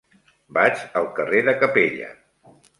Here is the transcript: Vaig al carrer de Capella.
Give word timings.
Vaig 0.57 0.81
al 1.03 1.07
carrer 1.21 1.45
de 1.51 1.57
Capella. 1.63 2.13